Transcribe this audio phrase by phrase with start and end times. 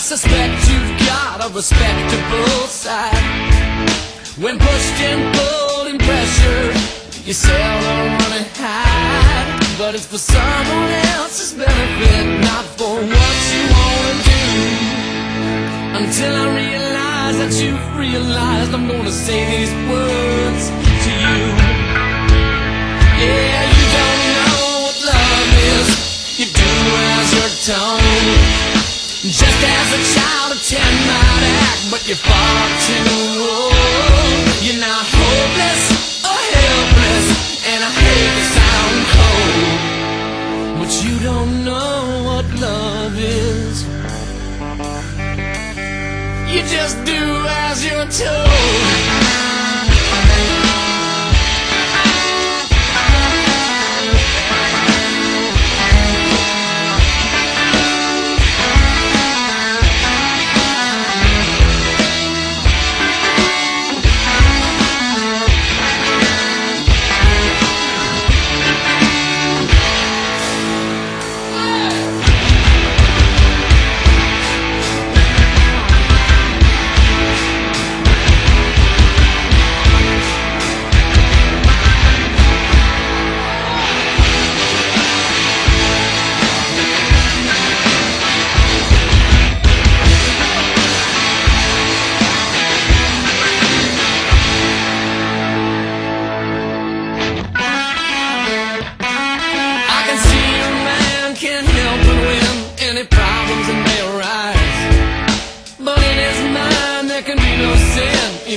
[0.00, 3.12] suspect you've got a respectable side.
[4.40, 6.74] When pushed and pulled and pressured,
[7.26, 9.60] you seldom run and hide.
[9.78, 14.44] But it's for someone else's benefit, not for what you wanna do.
[16.00, 20.64] Until I realize that you've realized I'm gonna say these words
[21.04, 21.40] to you.
[23.20, 25.88] Yeah, you don't know what love is.
[26.38, 26.70] You do
[27.18, 28.69] as you're told.
[29.22, 33.04] Just as a child of ten might act, but you're far too
[33.36, 33.74] old.
[34.64, 37.28] You're not hopeless or helpless,
[37.68, 43.84] and I hate to sound cold, but you don't know what love is.
[46.50, 48.89] You just do as you're told.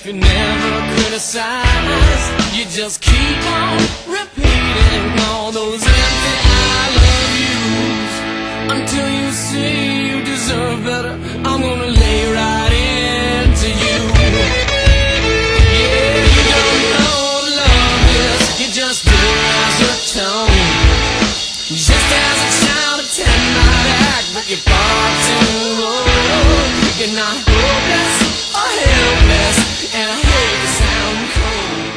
[0.00, 2.56] If you never criticize.
[2.56, 3.76] You just keep on
[4.08, 8.14] repeating all those empty I love yous
[8.76, 11.14] until you see you deserve better.
[11.44, 13.98] I'm gonna lay right into you.
[15.76, 18.40] Yeah, you don't know what love is.
[18.60, 20.00] You just do as you're.
[21.70, 26.10] Just as a child of ten might act, but you're far too old.
[26.98, 29.59] You're not hopeless or helpless,
[29.92, 31.90] and I hate to sound cold.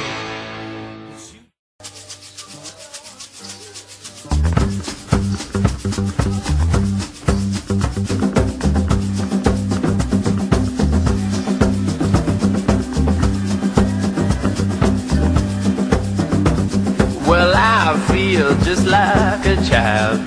[17.28, 20.20] Well, I feel just like a child.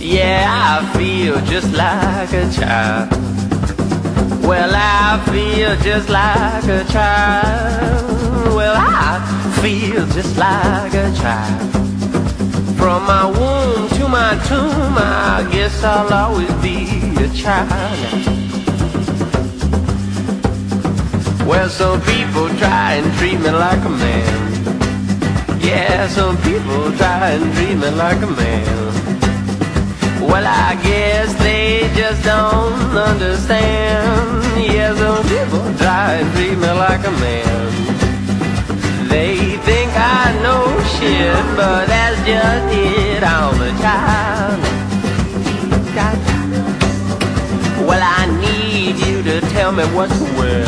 [0.00, 3.25] Yeah, I feel just like a child.
[5.16, 8.54] I feel just like a child.
[8.54, 9.18] Well, I
[9.62, 11.70] feel just like a child.
[12.76, 16.76] From my womb to my tomb, I guess I'll always be
[17.24, 17.96] a child.
[21.48, 25.60] Well, some people try and treat me like a man.
[25.62, 28.86] Yeah, some people try and treat me like a man.
[30.20, 33.95] Well, I guess they just don't understand.
[36.88, 37.72] Like a man.
[39.08, 39.34] They
[39.68, 40.64] think I know
[40.94, 43.22] shit, but that's just it.
[43.22, 44.60] I'm a child.
[47.88, 50.66] Well, I need you to tell me what to wear.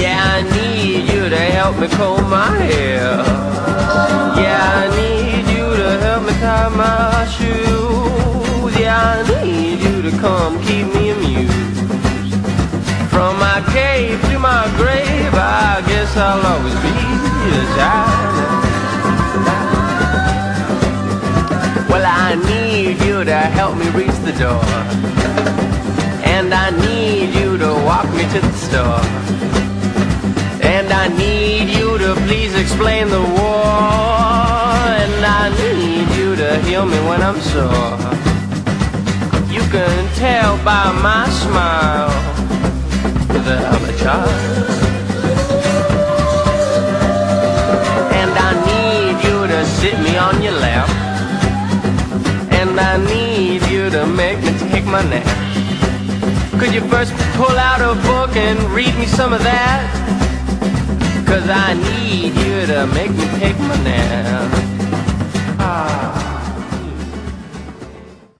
[0.00, 3.08] Yeah, I need you to help me comb my hair.
[4.42, 8.72] Yeah, I need you to help me tie my shoes.
[8.80, 11.01] Yeah, I need you to come keep me.
[13.22, 18.34] From my cave to my grave, I guess I'll always be a child.
[21.88, 24.66] Well, I need you to help me reach the door.
[26.34, 29.06] And I need you to walk me to the store.
[30.66, 33.62] And I need you to please explain the war.
[35.02, 37.98] And I need you to heal me when I'm sore.
[39.48, 42.41] You can tell by my smile
[43.40, 44.28] that I'm a child.
[48.20, 50.88] And I need you to sit me on your lap.
[52.52, 55.26] And I need you to make me take my nap.
[56.58, 59.82] Could you first pull out a book and read me some of that?
[61.26, 64.50] Cause I need you to make me take my nap.
[65.58, 65.91] Ah.